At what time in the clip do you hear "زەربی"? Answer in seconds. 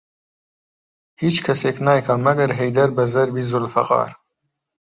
3.13-3.47